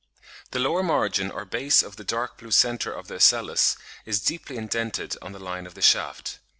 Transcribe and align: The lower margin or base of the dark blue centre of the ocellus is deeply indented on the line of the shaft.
The 0.49 0.57
lower 0.57 0.81
margin 0.81 1.29
or 1.29 1.45
base 1.45 1.83
of 1.83 1.95
the 1.95 2.03
dark 2.03 2.39
blue 2.39 2.49
centre 2.49 2.91
of 2.91 3.07
the 3.07 3.17
ocellus 3.17 3.77
is 4.03 4.19
deeply 4.19 4.57
indented 4.57 5.15
on 5.21 5.31
the 5.31 5.37
line 5.39 5.67
of 5.67 5.75
the 5.75 5.81
shaft. 5.83 6.39